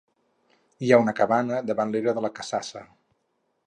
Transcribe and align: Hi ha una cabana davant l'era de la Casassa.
Hi 0.85 0.89
ha 0.95 0.99
una 1.03 1.13
cabana 1.21 1.61
davant 1.69 1.95
l'era 1.97 2.19
de 2.19 2.25
la 2.29 2.33
Casassa. 2.41 2.87